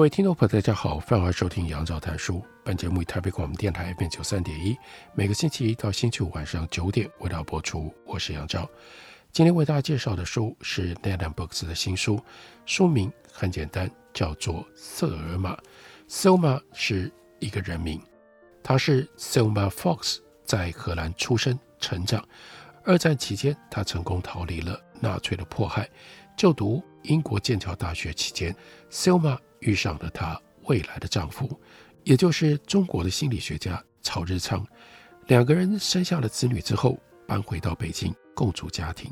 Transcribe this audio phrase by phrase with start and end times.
[0.00, 2.42] 各位听众朋友，大家好，欢迎收听杨照谈书。
[2.64, 4.74] 本节目以台北广播电台 FM 九三点一，
[5.12, 7.94] 每个星期一到星期五晚上九点为大家播出。
[8.06, 8.66] 我是杨照。
[9.30, 12.18] 今天为大家介绍的书是 NetAnd Books 的新书，
[12.64, 15.54] 书名很简单，叫做《瑟尔玛》。
[16.08, 18.00] Selma 是一个人名，
[18.62, 22.26] 他是 Selma Fox，在荷兰出生成长。
[22.86, 25.86] 二战期间，他成功逃离了纳粹的迫害。
[26.38, 28.56] 就读英国剑桥大学期间
[28.90, 31.58] ，Selma 遇上了她未来的丈夫，
[32.04, 34.66] 也就是中国的心理学家曹日昌。
[35.26, 39.10] 两个人生下了子女之后，搬回到北京共组家庭。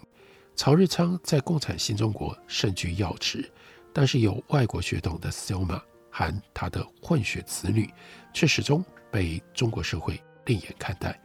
[0.57, 3.49] 曹日昌在共产新中国身居要职，
[3.93, 7.89] 但是有外国血统的 Selma 和他的混血子女，
[8.35, 11.21] 却始终被中国社会另眼看待。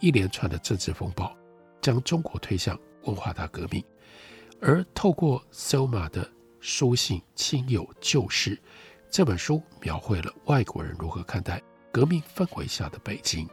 [0.00, 1.32] 一连串的政治风暴
[1.80, 3.84] 将中国推向文化大革命，
[4.60, 6.28] 而透过 Selma 的
[6.62, 8.56] 书信亲友旧事，
[9.10, 11.60] 这本书描绘了外国人如何看待
[11.90, 13.48] 革命氛围下的北京。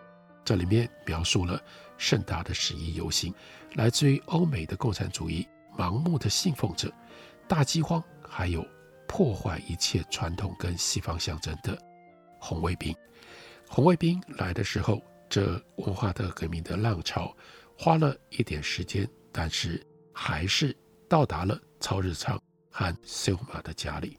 [0.45, 1.59] 这里面描述了
[1.97, 3.33] 盛大的十一游行，
[3.73, 6.93] 来自于欧美的共产主义盲目的信奉者，
[7.47, 8.63] 大饥荒，还有
[9.07, 11.75] 破坏一切传统跟西方象征的
[12.39, 12.95] 红卫兵。
[13.67, 17.35] 红卫兵来的时候，这文化大革命的浪潮
[17.75, 20.78] 花了一点时间，但是还是
[21.09, 22.39] 到达了超日昌。
[22.69, 24.18] 和 Silma 的家里，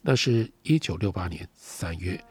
[0.00, 2.22] 那是一九六八年三月，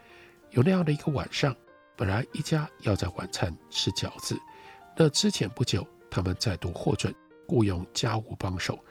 [0.51, 1.55] 有那样的一个晚上，
[1.95, 4.37] 本来一家要在晚餐吃饺子，
[4.95, 7.13] 那之前不久，他们再度获准
[7.47, 8.83] 雇佣家务帮手。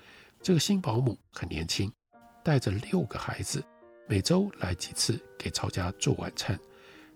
[0.43, 1.93] 这个新保姆很年轻，
[2.43, 3.63] 带着六个孩子，
[4.09, 6.59] 每周来几次给曹家做晚餐。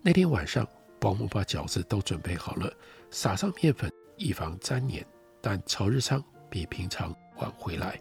[0.01, 0.67] 那天晚上，
[0.99, 2.71] 保姆把饺子都准备好了，
[3.09, 5.05] 撒上面粉，以防粘黏。
[5.41, 7.99] 但曹日昌比平常晚回来，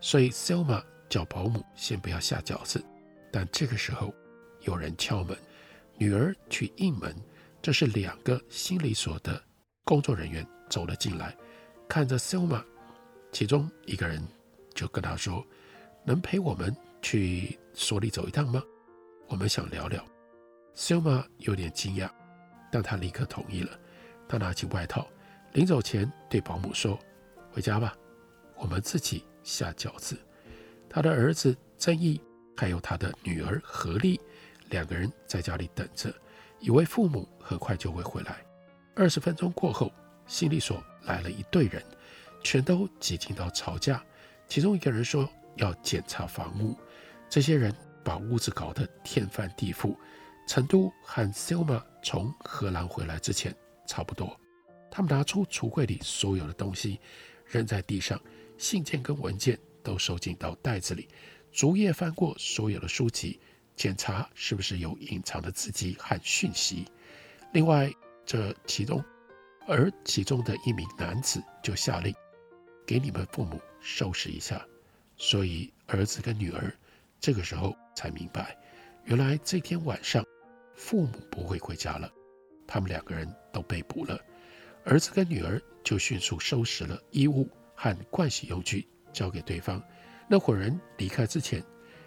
[0.00, 0.80] 所以 Selma。
[1.10, 2.82] 叫保姆先不要下饺子，
[3.30, 4.14] 但这个时候
[4.60, 5.36] 有人敲门，
[5.98, 7.14] 女儿去应门。
[7.60, 9.42] 这是两个心理所的
[9.84, 11.36] 工作人员走了进来，
[11.86, 12.64] 看着 Selma，
[13.32, 14.26] 其中一个人
[14.72, 15.44] 就跟他说
[16.06, 18.62] ：“能陪我们去所里走一趟吗？
[19.26, 20.02] 我们想聊聊。
[20.74, 22.08] ”Selma 有点惊讶，
[22.72, 23.78] 但他立刻同意了。
[24.26, 25.06] 他拿起外套，
[25.52, 26.98] 临走前对保姆说
[27.52, 27.94] ：“回家吧，
[28.56, 30.16] 我们自己下饺子。”
[30.92, 32.20] 他的儿子曾毅
[32.56, 34.20] 还有他的女儿何丽，
[34.70, 36.12] 两个人在家里等着，
[36.58, 38.44] 以为父母很快就会回来。
[38.96, 39.92] 二十分钟过后，
[40.26, 41.80] 心理所来了一队人，
[42.42, 44.02] 全都挤进到曹家。
[44.48, 45.26] 其中一个人说
[45.58, 46.76] 要检查房屋，
[47.28, 47.72] 这些人
[48.02, 49.96] 把屋子搞得天翻地覆。
[50.48, 53.54] 程度和 Selma 从荷兰回来之前
[53.86, 54.36] 差不多。
[54.90, 56.98] 他们拿出橱柜里所有的东西，
[57.46, 58.20] 扔在地上，
[58.58, 59.56] 信件跟文件。
[59.82, 61.08] 都收进到袋子里，
[61.52, 63.40] 逐页翻过所有的书籍，
[63.76, 66.86] 检查是不是有隐藏的字迹和讯息。
[67.52, 67.92] 另外，
[68.24, 69.02] 这其中，
[69.66, 72.14] 而其中的一名男子就下令，
[72.86, 74.64] 给你们父母收拾一下。
[75.16, 76.72] 所以，儿子跟女儿
[77.18, 78.56] 这个时候才明白，
[79.04, 80.24] 原来这天晚上
[80.74, 82.10] 父母不会回家了，
[82.66, 84.18] 他们两个人都被捕了。
[84.84, 88.88] 儿子跟女儿就迅速收拾了衣物和盥洗用具。
[89.12, 89.82] 交给对方。
[90.28, 91.62] 那伙人离开之前，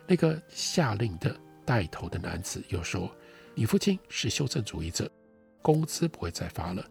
[0.07, 3.13] 那个下令的带头的男子又说
[3.53, 5.09] ：“你父亲是修正主义者，
[5.61, 6.85] 工资不会再发了。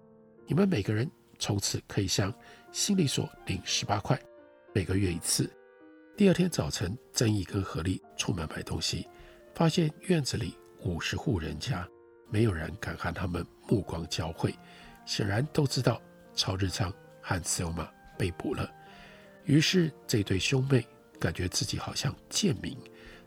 [0.47, 2.33] 你们每个人从此可以向
[2.71, 4.21] 心理所领十八块，
[4.75, 5.51] 每个月一次。”
[6.15, 9.09] 第二天早晨，曾毅跟何丽出门买东西，
[9.55, 11.89] 发现院子里五十户人家，
[12.29, 14.55] 没有人敢和他们目光交汇，
[15.07, 16.01] 显然都知道
[16.35, 16.93] 曹日昌
[17.23, 17.89] 和 Selma
[18.19, 18.71] 被捕了。
[19.45, 20.87] 于是这对兄妹
[21.19, 22.77] 感觉自己好像贱民，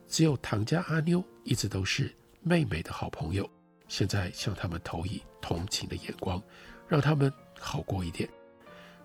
[0.07, 3.49] 只有唐家阿妞一直都是妹妹的好朋友，
[3.87, 6.41] 现在向他们投以同情的眼光，
[6.87, 8.29] 让他们好过一点。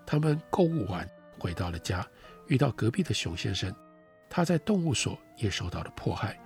[0.07, 1.09] 他们购物完
[1.39, 2.07] 回到了家，
[2.49, 3.75] 遇到隔壁的熊先生，
[4.29, 6.39] 他在动物所也受到了迫害，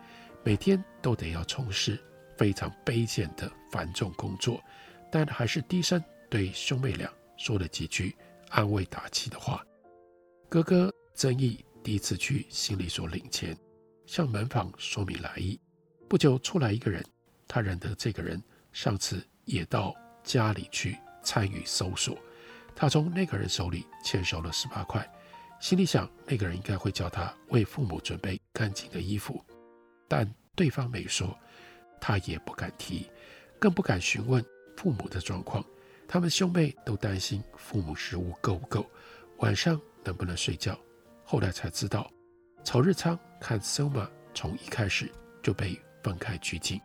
[0.43, 1.99] 每天都得要从事
[2.37, 4.63] 非常卑贱的繁重工作，
[5.11, 8.15] 但还是低声对兄妹俩说了几句
[8.51, 9.65] 安慰打气的话。
[10.55, 13.59] 哥哥曾毅第一次去心理所领钱，
[14.07, 15.59] 向门房说明来意。
[16.09, 17.05] 不久出来一个人，
[17.49, 18.41] 他认得这个人，
[18.71, 19.93] 上次也到
[20.23, 22.17] 家里去参与搜索。
[22.73, 25.05] 他从那个人手里签收了十八块，
[25.59, 29.45] 心里想那个人应该会叫他为父母准备干净的衣服，
[30.07, 31.37] 但对方没说，
[32.01, 33.11] 他也不敢提，
[33.59, 34.41] 更不敢询问
[34.77, 35.65] 父母的状况。
[36.07, 38.89] 他们兄妹都担心父母食物够不够，
[39.39, 40.79] 晚上能不能睡觉。
[41.25, 42.11] 后来才知道，
[42.63, 45.11] 曹日昌和 Selma 从一开始
[45.43, 46.81] 就被分开拘禁。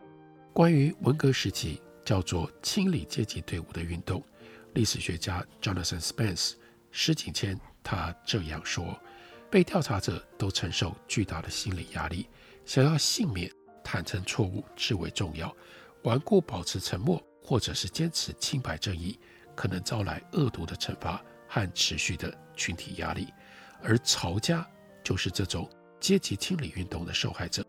[0.54, 4.24] 关于文革时期叫做清理阶级队伍的运动，
[4.74, 6.54] 历史学家 Jonathan Spence
[6.92, 9.00] 施景谦他这样说：
[9.50, 12.28] 被调查者都承受巨大的心理压力，
[12.66, 13.52] 想要幸免，
[13.84, 15.56] 坦诚错误至为重要。
[16.04, 19.20] 顽固保持沉默，或者是坚持清白正义，
[19.56, 23.34] 可能招来恶毒的惩罚和持续的群体压力。
[23.82, 24.68] 而曹家
[25.02, 25.68] 就是这种
[26.00, 27.66] 阶级清理运动的受害者，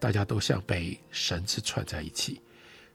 [0.00, 2.42] 大家都像被绳子串在一起。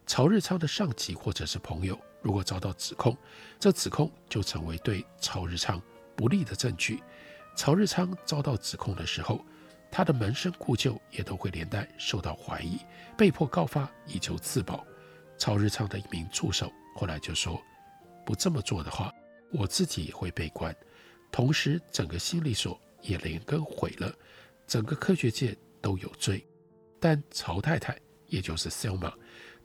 [0.06, 3.18] 曹日昌的上级或者是朋友，如果遭到指控，
[3.58, 5.82] 这指控就成为对曹日昌
[6.16, 7.02] 不利的证据。
[7.56, 9.46] 曹日昌遭到指控的时候，
[9.90, 12.80] 他的门生故旧也都会连带受到怀疑，
[13.18, 14.86] 被迫告发以求自保。
[15.38, 17.62] 曹日昌的一名助手后来就说
[18.26, 19.14] ：“不这么做的话，
[19.52, 20.76] 我自己也会被关，
[21.32, 24.14] 同时整个心理所也连根毁了，
[24.68, 26.46] 整个科学界都有罪。”
[27.00, 27.98] 但曹太太，
[28.28, 29.14] 也就是 Selma，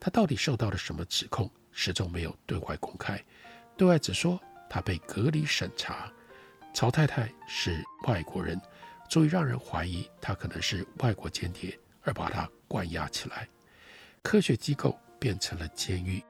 [0.01, 3.23] 她到底受到了什么指控，始终没有对外公开，
[3.77, 4.41] 对外只说
[4.71, 6.13] 她被隔离审查。
[6.73, 8.61] 曹太太是外国人。
[9.09, 13.49] 足以让人怀疑她可能是外国间谍，而把她关押起来。
[14.21, 16.21] 科学机构变成了监狱，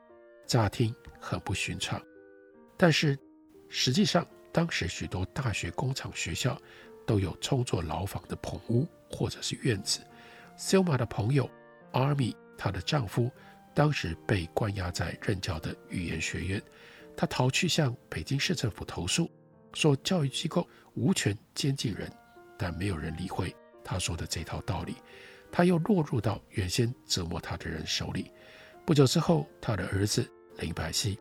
[0.47, 1.99] 乍听很不寻常。
[2.77, 3.19] 但是
[3.71, 6.59] 实际上，当时许多大学、工厂、学校
[7.07, 10.01] 都有充作牢房的棚屋或者是院子。
[10.57, 11.47] Selma 的朋友
[11.93, 13.31] Army，她的丈夫
[13.75, 16.63] 当时被关押在任教的语言学院，
[17.15, 19.31] 他逃去向北京市政府投诉，
[19.75, 22.11] 说教育机构无权监禁人。
[22.57, 23.55] 但没有人理会
[23.85, 24.97] 他说的这套道理，
[25.53, 28.31] 他又落入到原先折磨他的人手里。
[28.87, 30.27] 不久之后，他的儿子
[30.57, 31.19] 林百熙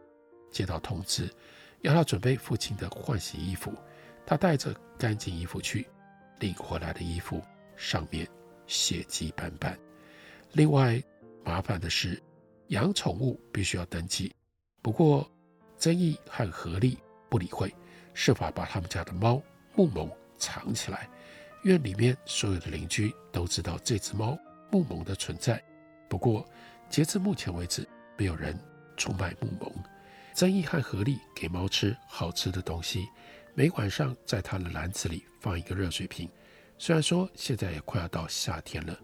[0.49, 1.29] 接到通知，
[1.85, 3.71] 要他准备父亲的换洗衣服。
[4.25, 5.87] 他带着干净衣服去，
[6.39, 7.39] 领回来的衣服
[7.77, 8.27] 上面
[8.65, 9.77] 血迹斑斑。
[10.53, 10.99] 另外，
[11.43, 12.19] 麻烦的是
[12.69, 14.33] 养宠物必须要登记，
[14.81, 15.29] 不过
[15.77, 16.97] 曾毅和何丽
[17.29, 17.71] 不理会，
[18.15, 19.39] 设法把他们家的猫
[19.75, 20.09] 木萌
[20.39, 21.07] 藏起来。
[21.61, 24.35] 院里面所有的邻居都知道这只猫
[24.71, 25.63] 木萌的存在，
[26.09, 26.43] 不过
[26.89, 28.59] 截至目前为止，没有人
[28.97, 29.71] 出卖木萌。
[30.35, 33.07] 曾毅和何丽给猫吃好吃的东西，
[33.53, 36.29] 每晚上在它的篮子里放一个热水瓶。
[36.77, 38.99] 虽然说现在也快要到夏天了，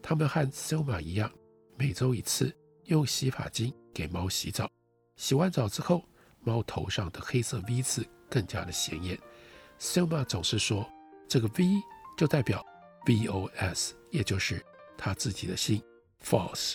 [0.00, 1.28] 他们和 Selma 一样，
[1.76, 4.70] 每周一次用洗发精给猫洗澡。
[5.16, 6.04] 洗完澡之后，
[6.38, 9.18] 猫头上的黑色 V 字更加的显眼。
[9.80, 10.88] Selma 总是说
[11.28, 11.64] 这个 V。
[12.16, 12.66] 就代表
[13.06, 14.60] VOS，也就是
[14.96, 15.80] 他自己的姓
[16.20, 16.74] False。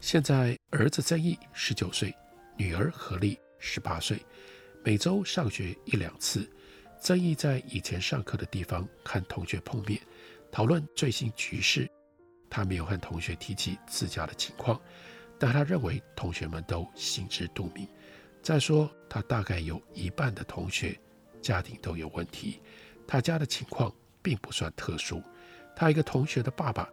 [0.00, 2.12] 现在儿子曾毅十九岁，
[2.58, 4.20] 女儿何丽十八岁，
[4.84, 6.50] 每周上学一两次。
[7.00, 10.00] 曾毅在以前上课的地方和同学碰面，
[10.50, 11.88] 讨论最新局势。
[12.50, 14.80] 他没有和同学提起自家的情况，
[15.38, 17.86] 但他认为同学们都心知肚明。
[18.42, 20.98] 再说，他大概有一半的同学
[21.40, 22.60] 家庭都有问题，
[23.06, 23.90] 他家的情况。
[24.20, 25.22] 并不算特殊。
[25.74, 26.86] 他一个同学的爸爸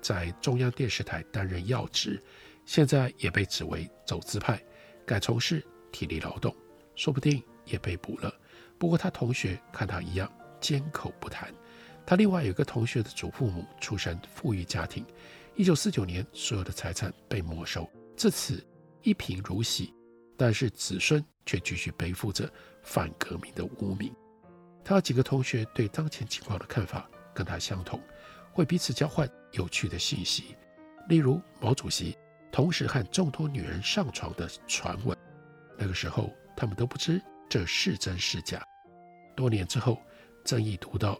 [0.00, 2.20] 在中央电视台担任要职，
[2.64, 4.60] 现在也被指为走资派，
[5.10, 6.54] 改从事体力劳动，
[6.94, 8.32] 说不定也被捕了。
[8.78, 11.52] 不过他同学看他一样缄口不谈。
[12.06, 15.04] 他另外有个同学的祖父母出身富裕家庭，
[15.56, 18.64] 一九四九年所有的财产被没收，自此
[19.02, 19.92] 一贫如洗，
[20.36, 22.48] 但是子孙却继续背负着
[22.84, 24.14] 反革命的污名。
[24.84, 28.00] 他有几个同学对当前情况的看法跟他相同，
[28.52, 30.54] 会彼此交换有趣的信息，
[31.08, 32.16] 例如毛主席
[32.52, 35.16] 同时和众多女人上床的传闻。
[35.78, 38.62] 那个时候他们都不知这是真是假。
[39.36, 40.00] 多年之后，
[40.44, 41.18] 曾毅读到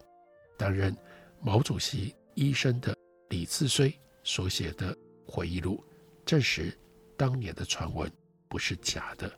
[0.59, 0.97] 担任
[1.41, 2.97] 毛主席医生的
[3.29, 3.95] 李自绥
[4.25, 4.97] 所写的
[5.27, 5.83] 回忆录，
[6.27, 6.77] 证实
[7.17, 8.11] 当年的传闻
[8.49, 9.31] 不是假的。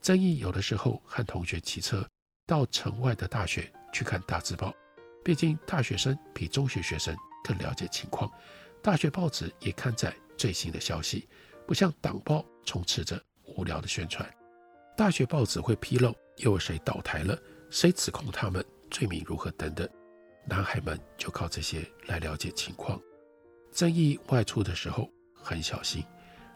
[0.00, 2.06] 曾毅有的时候和同学骑车。
[2.46, 4.70] 到城外的大学去看大字报，
[5.24, 8.30] 毕竟大学生比中学学生更了解情况。
[8.82, 11.28] 大学报纸也刊载最新的消息，
[11.66, 14.28] 不像党报充斥着无聊的宣传。
[14.96, 17.38] 大学报纸会披露又有谁倒台了，
[17.70, 19.88] 谁指控他们，罪名如何等等。
[20.46, 23.00] 男孩们就靠这些来了解情况。
[23.72, 26.04] 曾毅外出的时候很小心，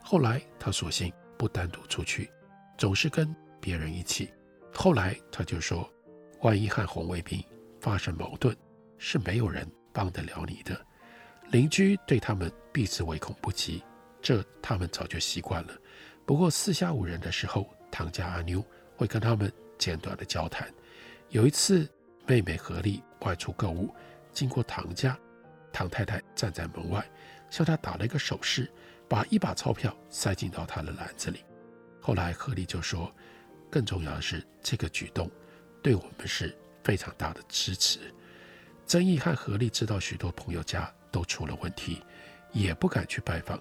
[0.04, 2.30] 后来他索性不单独出去，
[2.76, 4.30] 总是跟别人一起。
[4.72, 5.90] 后来他就说，
[6.42, 7.42] 万一和红卫兵
[7.80, 8.56] 发生矛盾，
[8.98, 10.86] 是没有人帮得了你的。
[11.50, 13.82] 邻居对他们避之唯恐不及，
[14.20, 15.74] 这他们早就习惯了。
[16.26, 18.62] 不过四下无人的时候，唐家阿妞
[18.96, 20.68] 会跟他们简短的交谈。
[21.30, 21.88] 有一次，
[22.26, 23.94] 妹妹何丽外出购物，
[24.32, 25.18] 经过唐家，
[25.72, 27.02] 唐太太站在门外，
[27.48, 28.70] 向她打了一个手势，
[29.08, 31.44] 把一把钞票塞进到她的篮子里。
[31.98, 33.10] 后来何丽就说，
[33.70, 35.30] 更重要的是，这个举动
[35.82, 38.00] 对我们是非常大的支持。
[38.86, 42.02] 曾毅和何丽知道许多朋友家都出了问题，
[42.52, 43.60] 也不敢去拜访。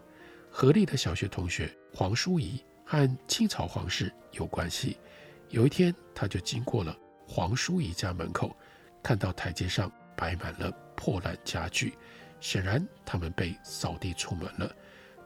[0.50, 4.98] 何丽的小学同学黄淑仪和清朝皇室有关系。
[5.50, 8.56] 有一天，他就经过了黄淑仪家门口，
[9.04, 11.94] 看到台阶上摆满了破烂家具，
[12.40, 14.76] 显然他们被扫地出门了。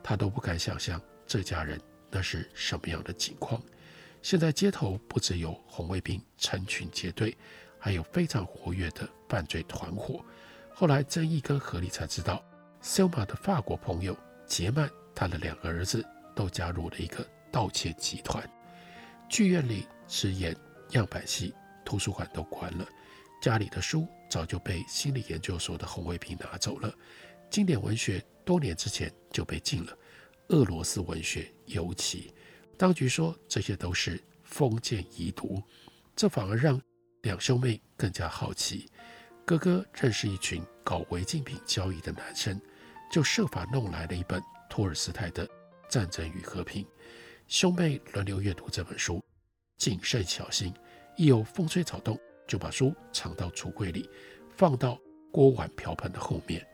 [0.04, 3.62] 他都不敢想象这家人那是什么样的情况。
[4.22, 7.36] 现在街头不只有红卫兵成群结队，
[7.80, 10.24] 还有非常活跃的犯罪团伙。
[10.74, 12.44] 后来，曾毅跟何丽才知道
[12.82, 16.04] ，Selma 的法国朋友杰曼，他的两个儿子
[16.36, 18.44] 都加入了一个盗窃集团。
[19.30, 20.56] 剧院里是演
[20.92, 21.54] 样板戏，
[21.86, 22.88] 图书馆都关了，
[23.42, 26.92] 家里的书早就被心理研究所的红卫兵拿走了。
[27.50, 29.96] 经典文学多年之前就被禁了，
[30.48, 32.34] 俄罗斯文学尤其。
[32.78, 35.62] 当局说这些都是封建遗毒，
[36.16, 36.82] 这反而让
[37.22, 38.90] 两兄妹更加好奇。
[39.46, 42.60] 哥哥认识一群搞违禁品交易的男生，
[43.12, 45.46] 就设法弄来了一本托尔斯泰的
[45.90, 46.84] 《战争与和平》。
[47.48, 49.22] 兄妹轮流阅读这本书，
[49.78, 50.74] 谨慎小心，
[51.18, 52.18] 一有风吹草动，
[52.48, 54.10] 就把书藏到橱柜里，
[54.56, 54.98] 放到
[55.32, 56.66] 锅碗瓢盆的后面。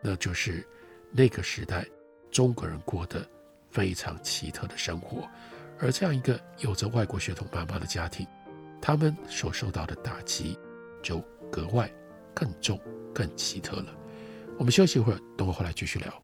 [0.00, 0.66] 那就是
[1.10, 1.84] 那个时代
[2.30, 3.28] 中国人过的
[3.68, 5.28] 非常奇特的生活。
[5.78, 8.26] 而这样一个有着外国血统妈妈的家庭，
[8.80, 10.58] 他们所受到的打击
[11.02, 11.90] 就格外
[12.34, 12.80] 更重、
[13.14, 13.94] 更奇特了。
[14.58, 16.22] 我们休息一会儿，等会回来继续聊。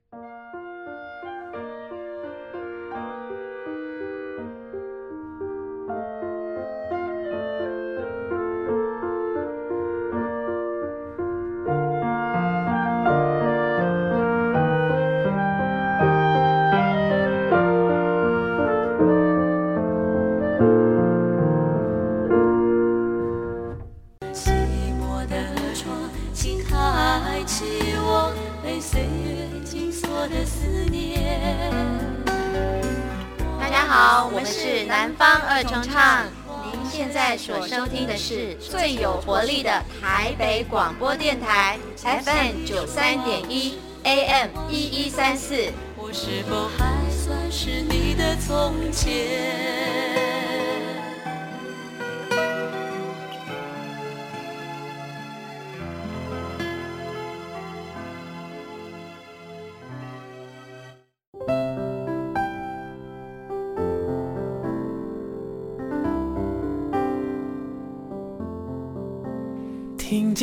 [40.54, 45.56] 北广播电台，FM 九三点一，AM 一一三四。
[45.96, 50.33] 我是否还算是你的从前？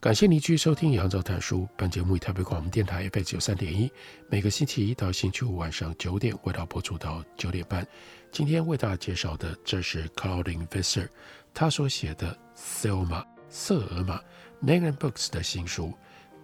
[0.00, 1.62] 感谢您继续收听《杨照谈书》。
[1.76, 3.90] 本节目以台北广播电台 FM 九三点一，
[4.28, 7.84] 每个星期一到星期五晚上九点，为大家播出到九点半。
[8.30, 11.08] 今天为大家介绍的，这是 Claudine Visser
[11.52, 14.20] 他所写的《Selma 瑟尔玛》
[14.64, 15.92] Penguin Books 的新书。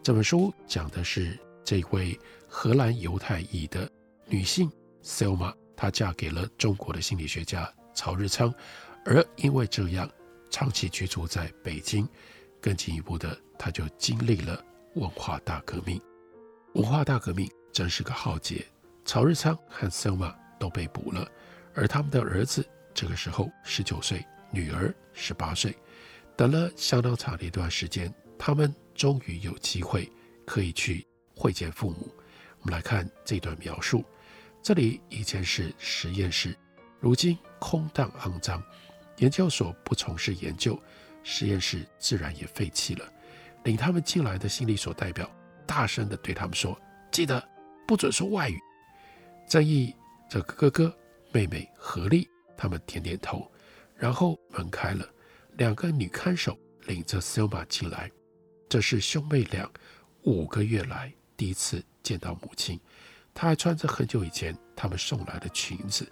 [0.02, 2.18] 这本书讲的是这位
[2.48, 3.88] 荷兰犹太裔的
[4.26, 4.68] 女性
[5.04, 8.52] Selma，她嫁给了中国的心理学家曹日昌，
[9.04, 10.10] 而因为这样，
[10.50, 12.04] 长期居住在北京。
[12.64, 16.00] 更进一步的，他就经历了文化大革命。
[16.72, 18.66] 文化大革命真是个浩劫，
[19.04, 21.30] 曹日昌和 Selma 都被捕了，
[21.74, 25.76] 而他们的儿子这个时候十九岁，女儿十八岁。
[26.36, 30.10] 等了相当长的一段时间，他们终于有机会
[30.46, 31.06] 可以去
[31.36, 32.10] 会见父母。
[32.60, 34.02] 我们来看这段描述：
[34.62, 36.56] 这里以前是实验室，
[36.98, 38.62] 如今空荡肮脏。
[39.18, 40.80] 研究所不从事研究，
[41.24, 43.12] 实验室自然也废弃了。
[43.64, 45.28] 领他们进来的心理所代表
[45.66, 47.42] 大声地对他们说：“记得
[47.88, 48.60] 不准说外语。”
[49.48, 49.92] 正义
[50.28, 50.96] 这个哥哥、
[51.32, 53.50] 妹妹合力，他们点点头，
[53.96, 55.04] 然后门开了，
[55.56, 58.10] 两个女看守领着 Selma 进来。
[58.68, 59.70] 这是兄妹俩
[60.22, 62.78] 五个月来第一次见到母亲，
[63.32, 66.06] 她还穿着很久以前他们送来的裙子，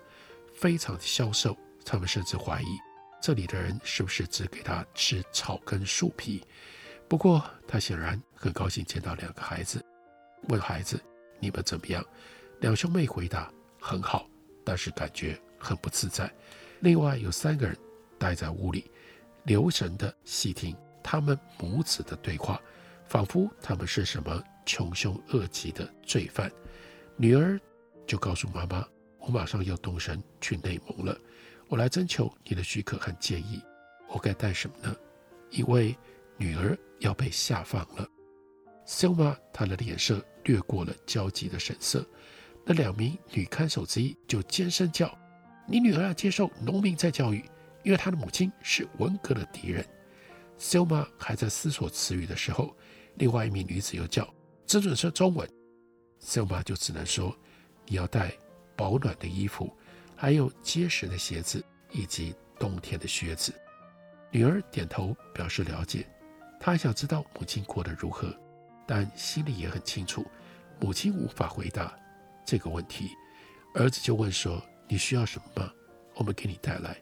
[0.55, 1.57] 非常的消瘦。
[1.85, 2.79] 他们甚至怀疑
[3.23, 6.45] 这里的人是不是只给他吃草根树皮。
[7.09, 9.81] 不过他显然很高兴见到两个孩子，
[10.49, 11.01] 问孩子
[11.39, 12.05] ：“你们怎么样？”
[12.59, 13.49] 两兄妹回答
[13.79, 14.29] ：“很好，
[14.65, 16.29] 但是感觉很不自在。”
[16.81, 17.77] 另外有三个人
[18.19, 18.91] 待在屋里，
[19.45, 22.61] 留神地细听他们母子的对话，
[23.07, 26.51] 仿佛他们是什么穷凶恶极的罪犯。
[27.17, 27.61] 女儿
[28.05, 28.85] 就告诉妈妈
[29.21, 31.17] ：“我马上要动身去内蒙了，
[31.73, 33.59] 我来征求你的许可和建议。
[34.07, 34.95] 我该带什么呢？
[35.49, 35.97] 因为
[36.37, 38.07] 女儿要被下放了。”
[38.87, 42.07] Selma 她的脸色掠过了焦急的神色。
[42.67, 45.19] 那两名女看守之一就尖声叫
[45.67, 47.43] ：“你女儿要接受农民再教育，
[47.85, 49.83] 因为她的母亲是文革的敌人。”
[50.61, 52.77] Selma 还在思索词语的时候，
[53.15, 54.29] 另外一名女子又叫
[54.67, 55.49] ：“只准说中文。”
[56.21, 57.35] Selma 就只能说
[57.89, 58.31] ：“你要带
[58.77, 59.75] 保暖的衣服，
[60.23, 61.61] 还有结实的鞋子
[61.91, 63.53] 以及冬天的靴子。”
[64.31, 66.07] 女儿点头表示了解，
[66.61, 68.33] 她想知道母亲过得如何，
[68.87, 70.25] 但心里也很清楚，
[70.79, 71.93] 母亲无法回答。
[72.47, 73.11] 这个问题，
[73.75, 75.73] 儿子就问说：“你需要什么吗？
[76.15, 76.97] 我们给你带来。”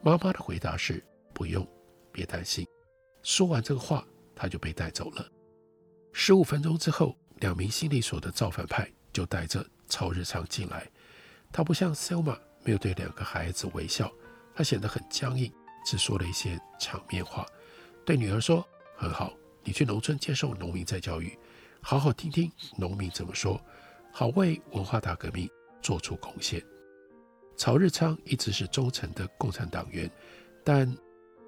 [0.00, 1.66] 妈妈的回答是：“不用，
[2.10, 2.66] 别担心。”
[3.22, 4.02] 说完这个话，
[4.34, 5.30] 他就被带走了。
[6.14, 10.90] 十五分钟之后，两名心理所的造反派就带着超日常进来。
[11.52, 14.12] 他不像 Selma，没有对两个孩子微笑，
[14.52, 15.50] 他显得很僵硬，
[15.84, 17.46] 只说了一些场面话，
[18.04, 18.66] 对女儿说
[18.98, 21.38] ：“很好，你去农村接受农民再教育，
[21.80, 23.60] 好好听听农民怎么说。”
[24.10, 25.46] 好为文化大革命
[25.82, 26.60] 做出贡献。
[27.54, 30.10] 曹日昌一直是忠诚的共产党员，
[30.64, 30.90] 但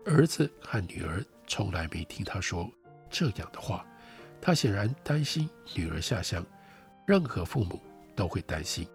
[0.05, 2.71] 儿子和女儿从来没听他说
[3.09, 3.87] 这样的话。
[4.39, 6.45] 他显然担心女儿下乡，
[7.07, 7.81] 任何父母
[8.15, 8.87] 都会担心。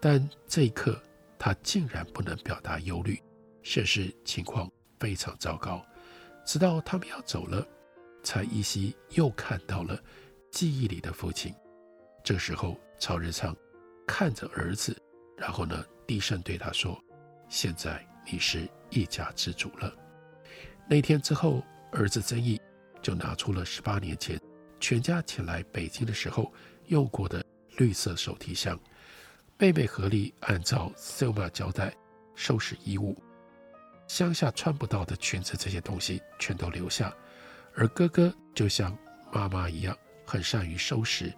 [0.00, 0.98] 但这一刻，
[1.40, 3.20] 他竟然不能表达忧虑，
[3.64, 5.84] 显示情况非常糟糕。
[6.44, 7.66] 直到他们要走了，
[8.22, 10.00] 才依稀又看到了
[10.52, 11.52] 记忆里的父亲。
[12.22, 12.78] 这时候。
[13.02, 13.56] 曹日昌
[14.06, 14.94] 看着儿子，
[15.34, 17.02] 然后呢，低声对他说
[17.48, 19.90] ：“现在你是一家之主了。”
[20.86, 22.60] 那天之后，儿子曾毅
[23.00, 24.38] 就拿出了十八年前
[24.78, 26.52] 全家前来北京的时候
[26.88, 27.42] 用过的
[27.78, 28.78] 绿色手提箱。
[29.60, 31.94] 妹妹合力按照 Selma 交代
[32.34, 33.14] 收拾衣物，
[34.08, 37.14] 乡下穿不到的裙子这些东西全都留下。
[37.74, 38.96] 而哥哥就像
[39.30, 39.94] 妈妈一样，
[40.24, 41.30] 很善于收拾，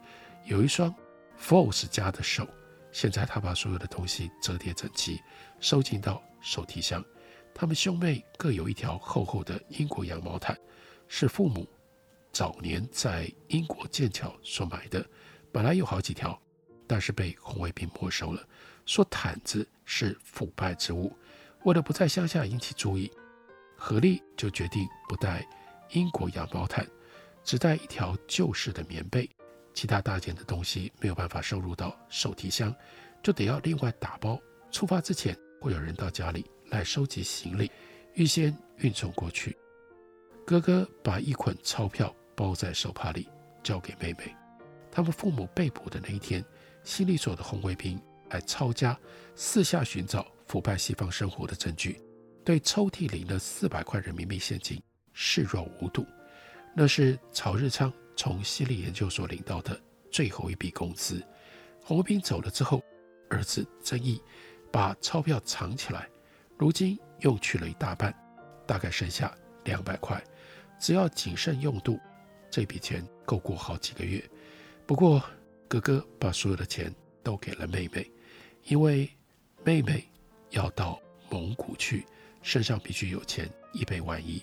[0.45, 0.95] 有一双。
[1.37, 2.47] Foss 家的手，
[2.93, 5.21] 现在他把所有的东西折叠整齐，
[5.59, 7.05] 收进到手提箱。
[7.53, 10.57] 他们兄妹各有一条厚厚的英国羊毛毯，
[11.09, 11.69] 是父母
[12.31, 15.05] 早年在英国剑桥所买的。
[15.51, 16.41] 本来有好几条，
[16.93, 18.47] 但是被红卫兵没收了，
[18.85, 21.11] 说毯子是腐败之物。
[21.65, 23.11] 为了不在乡下引起注意，
[23.79, 25.43] 何力就决定不带
[25.93, 26.87] 英国羊毛毯，
[27.43, 29.27] 只带一条旧式的棉被。
[29.73, 32.77] 其他大件的东西没有办法收入到手提箱，
[33.23, 34.39] 就得要另外打包。
[34.71, 37.71] 出发之前会有人到家里来收集行李，
[38.13, 39.57] 预先运送过去。
[40.45, 43.27] 哥哥把一捆钞票包在手帕里，
[43.63, 44.37] 交给妹妹。
[44.91, 46.45] 他们父母被捕的那一天，
[46.85, 48.99] 心理所的红卫兵来抄家，
[49.35, 52.01] 四下寻找腐败西方生活的证据，
[52.45, 56.07] 对抽屉里的四百块人民币现金视若无睹。
[56.75, 57.93] 那是曹日昌。
[58.15, 61.27] 从心理研究所领到的最后一笔工资，
[61.83, 62.81] 红卫兵走了之后，
[63.31, 64.23] 儿子曾毅
[64.71, 66.07] 把钞票藏起来，
[66.59, 68.15] 如今用去了一大半，
[68.67, 70.23] 大概剩下两百块，
[70.79, 71.99] 只要谨慎用度，
[72.51, 74.23] 这笔钱够过好几个月。
[74.87, 75.21] 不过
[75.73, 78.11] 哥哥把所有的钱都给了妹妹，
[78.65, 79.09] 因为
[79.65, 80.07] 妹妹
[80.51, 82.05] 要到蒙古去，
[82.43, 84.43] 身上必须有钱以备万一。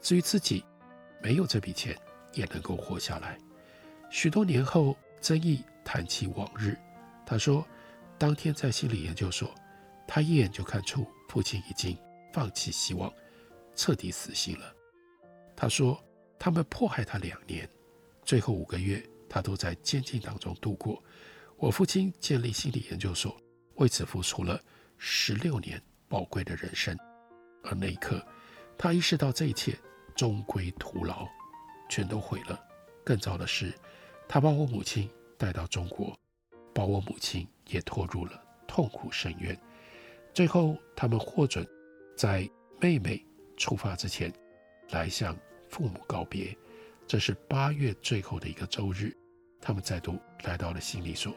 [0.00, 0.64] 至于自己，
[1.22, 1.94] 没有这笔钱。
[2.32, 3.36] 也能够活下来。
[4.08, 6.76] 许多年后，曾毅谈起往日，
[7.26, 7.66] 他说
[8.16, 9.52] ：“当天在心理研究所，
[10.06, 11.98] 他一眼就看出父亲已经
[12.32, 13.12] 放弃希望，
[13.74, 14.72] 彻底死心了。”
[15.56, 16.00] 他说
[16.38, 17.68] ：“他们迫害他两年，
[18.24, 21.02] 最后五个月他都在监禁当中度过。
[21.56, 23.34] 我父亲建立心理研究所，
[23.76, 24.60] 为此付出了
[24.98, 26.94] 十六年宝贵的人生。
[27.62, 28.26] 而那一刻，
[28.76, 29.78] 他意识到这一切
[30.16, 31.28] 终归徒劳，
[31.88, 32.58] 全都毁了。
[33.04, 33.72] 更糟的是，
[34.28, 36.18] 他把我母亲带到中国，
[36.74, 39.58] 把我母亲也拖入了痛苦深渊。
[40.34, 41.66] 最后，他们获准
[42.16, 42.48] 在
[42.80, 43.24] 妹妹
[43.56, 44.32] 出发之前
[44.88, 45.36] 来向
[45.68, 46.56] 父母告别。
[47.06, 49.14] 这是八月最后的一个周日，
[49.60, 51.34] 他们再度来到了心理所，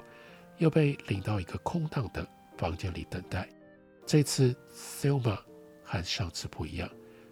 [0.58, 3.48] 又被领到一个空荡的房间里等待。
[4.06, 5.40] 这次 Selma
[5.84, 6.90] 和上次不一样，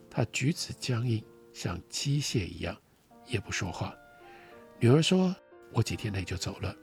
[0.09, 1.23] 她举止僵硬，
[1.53, 2.75] 像机械一样，
[3.25, 3.95] 也不说话。
[4.79, 5.35] 女儿说
[5.73, 6.75] ：“我几天内就走了。”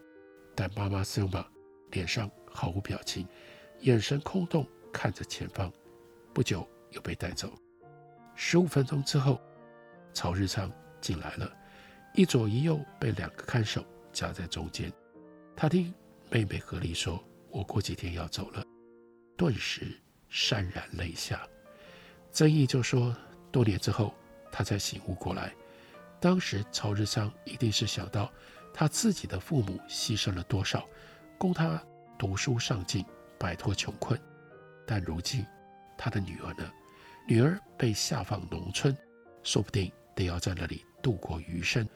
[0.55, 1.45] 但妈妈 Selma
[1.91, 3.27] 脸上毫无表情，
[3.81, 5.73] 眼神空洞，看着前方。
[6.33, 7.53] 不久又被带走。
[8.35, 9.41] 十五分钟之后，
[10.13, 11.53] 曹日昌进来了，
[12.15, 14.93] 一左一右被两个看守夹在中间。
[15.57, 15.93] 他听
[16.31, 18.65] 妹妹何丽说：“我过几天要走了。”
[19.37, 19.99] 顿时
[20.31, 21.47] 潸然泪下。
[22.31, 23.17] 曾毅就说
[23.51, 24.15] ：“多年之后，
[24.53, 25.55] 他才醒悟过来，
[26.21, 28.33] 当时曹日昌一定是想到
[28.75, 30.87] 他自己的父母牺牲了多少，
[31.39, 31.83] 供他
[32.19, 33.05] 读书上进，
[33.39, 34.21] 摆脱穷困。
[34.87, 35.45] 但如今，
[35.97, 36.71] 他的女儿呢？
[37.27, 38.97] 女儿被下放农村，
[39.43, 41.87] 说不定得要在那里度过余生。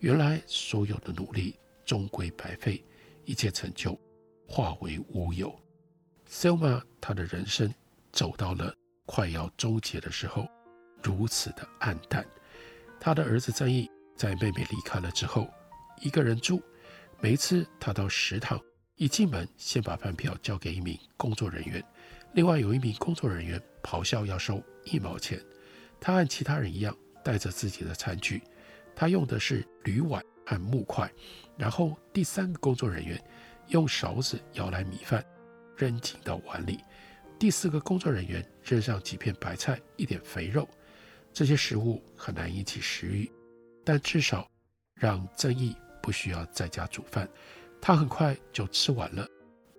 [0.00, 2.84] 原来所有的努力终归白费，
[3.24, 3.98] 一切成就
[4.46, 5.54] 化为乌有。
[6.28, 7.72] Selma，她的人生
[8.12, 8.74] 走到了
[9.06, 10.46] 快要终结的时候，
[11.02, 12.24] 如此的黯淡。
[13.00, 15.48] 他的儿子曾毅在妹妹离开了之后，
[16.00, 16.62] 一个人住。
[17.20, 18.60] 每一次他到食堂，
[18.96, 21.82] 一进门先把饭票交给一名工作人员，
[22.34, 25.40] 另外有一名工作人员咆哮要收一毛钱。
[26.00, 28.42] 他和其他人一样带着自己的餐具，
[28.98, 31.08] 他用的是铝碗和木块。
[31.56, 33.16] 然后第三个工作人员
[33.68, 35.24] 用勺子舀来米饭，
[35.76, 36.80] 扔进到碗里。
[37.38, 40.68] 第四个工作人员扔上几片白菜，一点肥肉。
[41.32, 43.30] 这些食物很难引起食欲，
[43.84, 44.50] 但至少
[44.94, 47.28] 让曾毅不需要在家煮饭。
[47.80, 49.24] 他很快就吃完了，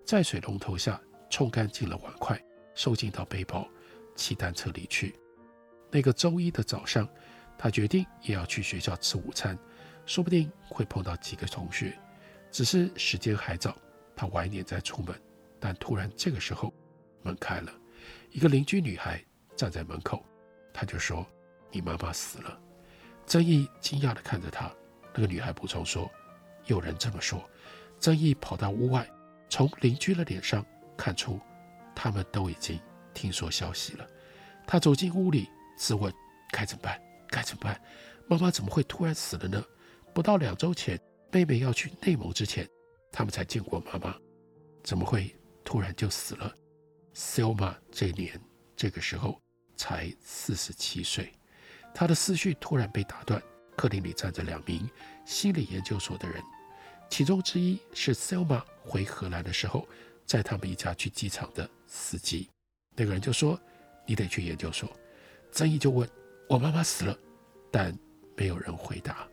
[0.06, 2.42] 在水龙头下冲干净了碗筷，
[2.74, 3.68] 收进到背包，
[4.16, 5.14] 骑单车离去。
[5.90, 7.06] 那个周一的早上，
[7.62, 9.58] 他决定也要去学校吃午餐，
[10.06, 11.94] 说不定会碰到几个同学。
[12.50, 13.76] 只是时间还早，
[14.16, 15.14] 他晚一点再出门。
[15.58, 16.72] 但突然这个时候，
[17.20, 17.70] 门开了，
[18.30, 19.22] 一个邻居女孩
[19.54, 20.24] 站在门口，
[20.72, 21.26] 他就说。
[21.72, 22.58] 你妈妈死了，
[23.26, 24.68] 曾毅惊讶地看着她。
[25.14, 26.10] 那个女孩补充说
[26.66, 27.48] ：“有人这么说。”
[28.00, 29.08] 曾毅跑到屋外，
[29.48, 31.38] 从邻居的脸上看出，
[31.94, 32.80] 他们都已经
[33.14, 34.06] 听说消息了。
[34.66, 36.12] 他走进屋里，自问：
[36.50, 37.00] 该怎么办？
[37.30, 37.80] 该怎么办？
[38.26, 39.64] 妈妈怎么会突然死了呢？
[40.12, 42.68] 不到两周前，妹妹要去内蒙之前，
[43.12, 44.16] 他们才见过妈妈，
[44.82, 46.52] 怎么会突然就死了
[47.14, 48.40] ？Selma 这年
[48.76, 49.40] 这个时候
[49.76, 51.32] 才四十七岁。
[51.94, 53.40] 他的思绪突然被打断。
[53.76, 54.86] 客厅里站着两名
[55.24, 56.42] 心理研究所的人，
[57.08, 59.88] 其中之一是 Selma 回荷兰的时候，
[60.26, 62.50] 载他们一家去机场的司机。
[62.94, 63.58] 那个人就说
[64.04, 64.94] ：“你得去研究所。”
[65.50, 66.06] 曾毅就问
[66.50, 67.16] ：“我妈妈死了？”
[67.70, 67.96] 但
[68.36, 69.28] 没有人回答。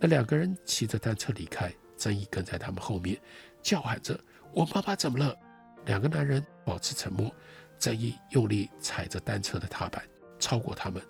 [0.00, 3.20] 那两个人骑着单车离开，曾毅跟在他们后面，
[3.62, 4.18] 叫喊着
[4.54, 5.36] ：“我妈妈怎么了？”
[5.84, 7.30] 两个男人保持沉默。
[7.78, 10.02] 曾毅用力踩着单车的踏板，
[10.38, 11.00] 超过他们。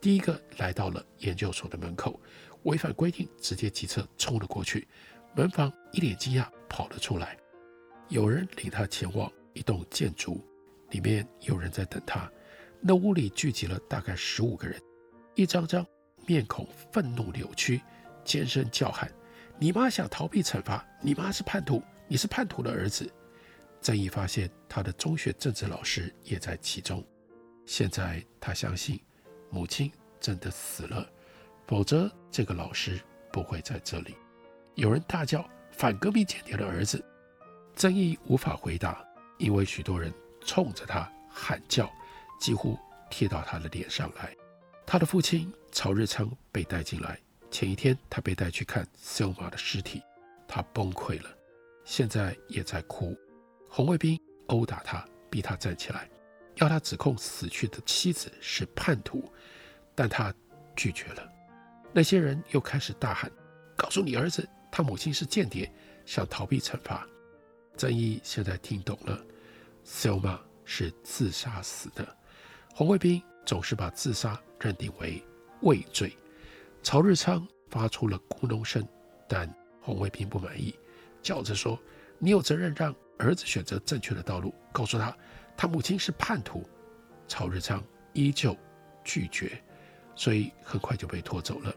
[0.00, 2.20] 第一个来到了研究所的门口，
[2.64, 4.86] 违反规定，直接骑车冲了过去。
[5.34, 7.38] 门房一脸惊讶，跑了出来。
[8.08, 10.44] 有人领他前往一栋建筑，
[10.90, 12.30] 里面有人在等他。
[12.80, 14.80] 那屋里聚集了大概十五个人，
[15.38, 15.86] 一张张
[16.26, 17.80] 面孔愤怒扭曲，
[18.24, 19.08] 尖声叫喊
[19.56, 23.08] ：“你妈想逃避惩罚，你妈是叛徒，你是叛徒的儿子。”
[23.80, 27.06] 曾毅发现他的中学政治老师也在其中。
[27.66, 29.00] 现在他相信。
[29.50, 31.08] 母亲真的死了，
[31.66, 33.00] 否则这个老师
[33.32, 34.14] 不会在这里。
[34.74, 37.02] 有人大叫：“反革命间谍的儿子！”
[37.76, 39.02] 曾毅无法回答，
[39.38, 40.12] 因为许多人
[40.44, 41.90] 冲着他喊叫，
[42.38, 42.76] 几乎
[43.08, 44.36] 贴到他的脸上来。
[44.90, 47.20] 他的父亲曹日昌被带进来，
[47.50, 50.02] 前一天他被带去看 Selma 的尸体，
[50.48, 51.28] 他崩溃了，
[51.84, 53.14] 现在也在哭。
[53.68, 56.08] 红卫兵殴打他，逼他站起来。
[56.54, 59.30] 要他指控死去的妻子是叛徒，
[59.94, 60.32] 但他
[60.74, 61.30] 拒绝了。
[61.92, 63.30] 那些人又开始大喊
[63.76, 65.70] ：“告诉你儿子，他母亲是间谍，
[66.06, 67.06] 想逃避惩罚。”
[67.76, 69.22] 曾毅现在听懂了
[69.84, 72.16] ，Selma 是自杀死的。
[72.74, 75.22] 红卫兵总是把自杀认定为
[75.62, 76.16] 畏罪。
[76.82, 78.86] 曹日昌发出了咕噥声，
[79.28, 80.74] 但红卫兵不满意，
[81.22, 81.78] 叫着说
[82.18, 85.16] ：“你有责任让儿子选择正确的道路，告诉他
[85.56, 86.68] 他母亲是叛徒。
[87.26, 88.56] 曹日昌依旧
[89.04, 89.62] 拒绝，
[90.14, 91.74] 所以很快就被拖走了。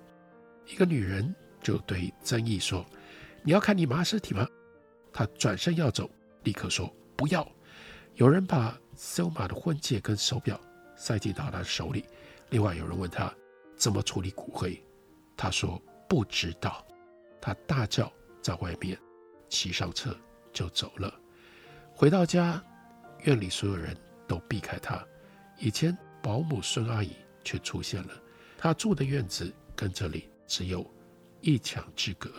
[0.65, 2.85] 一个女人就对曾毅说
[3.43, 4.47] ：“你要看你妈尸体吗？”
[5.11, 6.09] 他转身要走，
[6.43, 7.45] 立刻说：“不要。”
[8.15, 10.59] 有人把 Selma 的婚戒跟手表
[10.95, 12.05] 塞进到他的手里。
[12.51, 13.33] 另外有人问他
[13.75, 14.81] 怎么处理骨灰，
[15.35, 16.85] 他说不知道。
[17.41, 18.95] 他大叫，在外面
[19.49, 20.15] 骑上车
[20.53, 21.11] 就走了。
[21.91, 22.63] 回到家，
[23.23, 25.03] 院里所有人都避开他。
[25.57, 28.13] 以前保姆孙阿姨却出现了。
[28.57, 30.85] 她住的院子跟这里只有
[31.39, 32.29] 一墙之隔。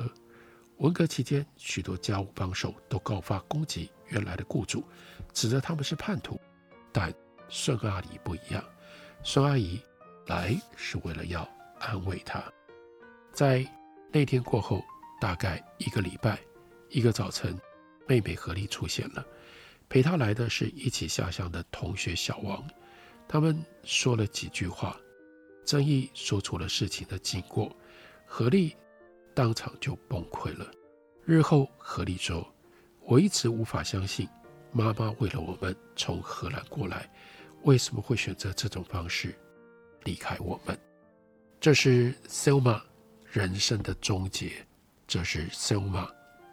[0.77, 4.85] 文革期间，许多家务帮手都告发攻击原来的雇主，
[5.33, 6.38] 指责他们是叛徒。
[6.92, 7.12] 但
[7.48, 8.64] 孙阿姨不一样，
[9.25, 9.81] 孙阿姨
[10.26, 12.42] 来是为了要安慰她。
[13.32, 13.66] 在
[14.11, 14.82] 那天过后，
[15.20, 16.38] 大概一个礼拜，
[16.88, 17.58] 一个早晨，
[18.06, 19.24] 妹妹何丽出现了。
[19.88, 22.62] 陪她来的是一起下乡的同学小王。
[23.28, 24.96] 他们说了几句话，
[25.64, 27.74] 曾毅说出了事情的经过，
[28.26, 28.76] 何丽
[29.35, 30.70] 当场就崩溃了。
[31.24, 32.46] 日后，何丽说
[33.00, 34.28] ：“我一直无法相信，
[34.72, 37.08] 妈妈为了我们从荷兰过来，
[37.62, 39.35] 为什么会选择这种方式
[40.04, 40.78] 离开我们？”
[41.60, 42.82] 这是 Selma
[43.24, 44.52] 人生的终结，
[45.06, 46.08] 这是 Selma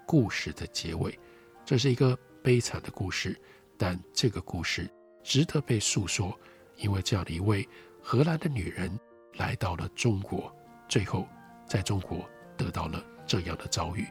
[0.05, 1.17] 故事的结尾。
[1.65, 3.39] 这是一个悲惨的故事，
[3.77, 4.89] 但这个故事
[5.23, 6.37] 值得被诉说。
[6.77, 7.67] 因为这样的一位
[8.01, 8.97] 荷兰的女人
[9.33, 10.55] 来到了中国，
[10.87, 11.27] 最后
[11.67, 14.05] 在中国得到了这样的遭遇，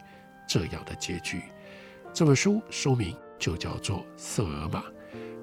[0.47, 1.41] 这样的结局。
[2.13, 4.81] 这本书书名就叫做《瑟尔玛》。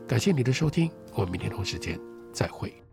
[0.06, 1.98] 感谢你的收听，我们明天同时间
[2.32, 2.86] 再会。